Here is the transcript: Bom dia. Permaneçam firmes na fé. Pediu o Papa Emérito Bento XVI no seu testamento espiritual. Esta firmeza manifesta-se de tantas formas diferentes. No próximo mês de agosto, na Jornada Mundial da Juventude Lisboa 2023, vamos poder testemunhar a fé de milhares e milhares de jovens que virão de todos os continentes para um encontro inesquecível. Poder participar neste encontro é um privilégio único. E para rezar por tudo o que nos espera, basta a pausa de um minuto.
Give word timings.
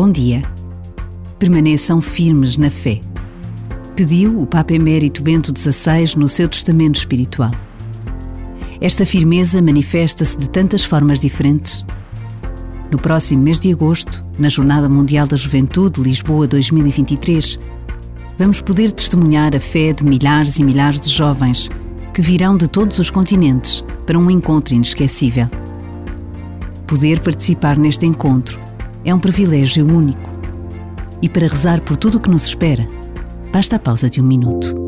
Bom 0.00 0.12
dia. 0.12 0.44
Permaneçam 1.40 2.00
firmes 2.00 2.56
na 2.56 2.70
fé. 2.70 3.00
Pediu 3.96 4.40
o 4.40 4.46
Papa 4.46 4.72
Emérito 4.72 5.24
Bento 5.24 5.52
XVI 5.52 6.16
no 6.16 6.28
seu 6.28 6.48
testamento 6.48 6.94
espiritual. 6.94 7.50
Esta 8.80 9.04
firmeza 9.04 9.60
manifesta-se 9.60 10.38
de 10.38 10.48
tantas 10.48 10.84
formas 10.84 11.20
diferentes. 11.20 11.84
No 12.92 12.96
próximo 12.96 13.42
mês 13.42 13.58
de 13.58 13.72
agosto, 13.72 14.24
na 14.38 14.48
Jornada 14.48 14.88
Mundial 14.88 15.26
da 15.26 15.36
Juventude 15.36 16.00
Lisboa 16.00 16.46
2023, 16.46 17.58
vamos 18.38 18.60
poder 18.60 18.92
testemunhar 18.92 19.56
a 19.56 19.58
fé 19.58 19.92
de 19.92 20.04
milhares 20.04 20.60
e 20.60 20.64
milhares 20.64 21.00
de 21.00 21.10
jovens 21.10 21.72
que 22.14 22.22
virão 22.22 22.56
de 22.56 22.68
todos 22.68 23.00
os 23.00 23.10
continentes 23.10 23.84
para 24.06 24.16
um 24.16 24.30
encontro 24.30 24.76
inesquecível. 24.76 25.48
Poder 26.86 27.18
participar 27.18 27.76
neste 27.76 28.06
encontro 28.06 28.67
é 29.08 29.14
um 29.14 29.18
privilégio 29.18 29.86
único. 29.86 30.30
E 31.22 31.28
para 31.28 31.48
rezar 31.48 31.80
por 31.80 31.96
tudo 31.96 32.18
o 32.18 32.20
que 32.20 32.30
nos 32.30 32.44
espera, 32.44 32.86
basta 33.50 33.76
a 33.76 33.78
pausa 33.78 34.08
de 34.10 34.20
um 34.20 34.24
minuto. 34.24 34.87